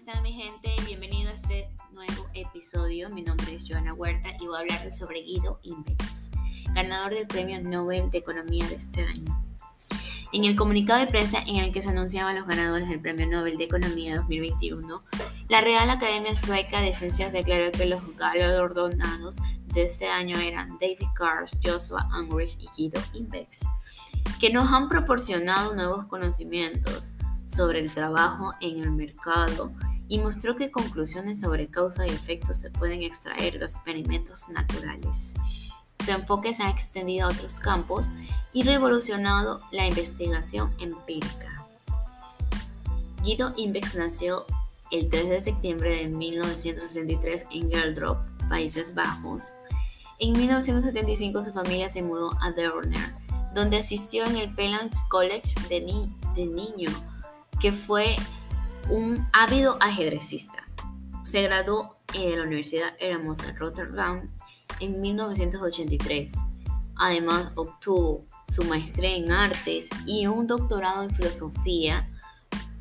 [0.00, 0.74] están mi gente?
[0.86, 3.10] Bienvenido a este nuevo episodio.
[3.10, 6.30] Mi nombre es Joana Huerta y voy a hablar sobre Guido Inbex,
[6.72, 9.44] ganador del Premio Nobel de Economía de este año.
[10.32, 13.58] En el comunicado de prensa en el que se anunciaban los ganadores del Premio Nobel
[13.58, 15.02] de Economía 2021,
[15.50, 19.36] la Real Academia Sueca de Ciencias declaró que los galardonados
[19.66, 23.66] de este año eran David Kars, Joshua Ambrose y Guido Inbex,
[24.40, 27.12] que nos han proporcionado nuevos conocimientos
[27.50, 29.72] sobre el trabajo en el mercado
[30.10, 35.34] y mostró que conclusiones sobre causa y efecto se pueden extraer de experimentos naturales.
[36.00, 38.10] Su enfoque se ha extendido a otros campos
[38.52, 41.64] y revolucionado la investigación empírica.
[43.22, 44.46] Guido Inbex nació
[44.90, 49.52] el 3 de septiembre de 1963 en Geldrop, Países Bajos.
[50.18, 53.14] En 1975 su familia se mudó a Devonshire,
[53.54, 56.90] donde asistió en el Pelham College de, de niño
[57.60, 58.16] que fue
[58.88, 60.64] un ávido ajedrecista.
[61.24, 64.28] Se graduó de la Universidad Erasmus de Rotterdam
[64.80, 66.34] en 1983.
[66.96, 72.10] Además, obtuvo su maestría en artes y un doctorado en filosofía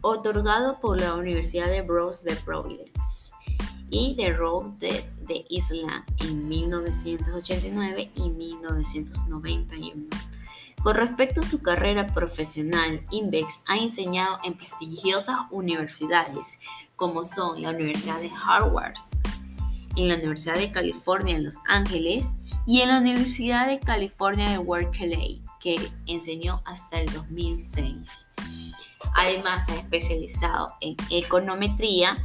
[0.00, 3.32] otorgado por la Universidad de Bros de Providence
[3.90, 10.06] y de Rhode de Isla en 1989 y 1991.
[10.86, 16.60] Con respecto a su carrera profesional, Invex ha enseñado en prestigiosas universidades
[16.94, 18.94] como son la Universidad de Harvard,
[19.96, 22.36] en la Universidad de California en Los Ángeles
[22.68, 28.28] y en la Universidad de California de Berkeley, que enseñó hasta el 2006.
[29.16, 32.16] Además, se ha especializado en econometría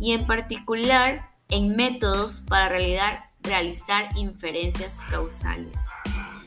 [0.00, 5.94] y en particular en métodos para realizar, realizar inferencias causales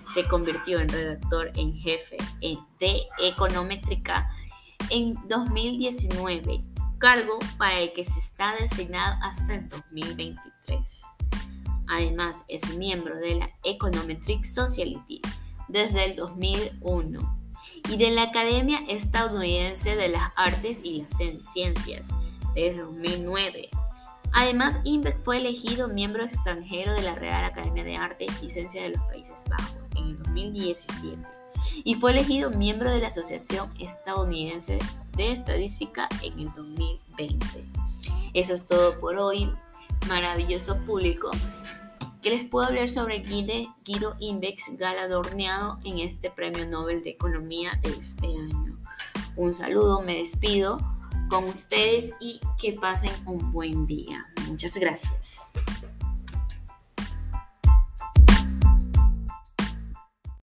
[0.05, 2.17] se convirtió en redactor en jefe
[2.79, 4.29] de Econométrica
[4.89, 6.61] en 2019,
[6.99, 11.03] cargo para el que se está designado hasta el 2023.
[11.89, 15.21] Además, es miembro de la Econometric Society
[15.67, 17.43] desde el 2001
[17.89, 22.15] y de la Academia Estadounidense de las Artes y las Ciencias
[22.55, 23.69] desde 2009.
[24.33, 28.89] Además, Inbeck fue elegido miembro extranjero de la Real Academia de Artes y Ciencias de
[28.97, 31.21] los Países Bajos en el 2017
[31.83, 34.79] y fue elegido miembro de la Asociación Estadounidense
[35.15, 37.45] de Estadística en el 2020.
[38.33, 39.53] Eso es todo por hoy,
[40.07, 41.29] maravilloso público,
[42.23, 47.89] que les puedo hablar sobre Guido Inbex galardonado en este Premio Nobel de Economía de
[47.89, 48.79] este año.
[49.35, 50.79] Un saludo, me despido
[51.33, 54.23] con ustedes y que pasen un buen día.
[54.47, 55.53] Muchas gracias.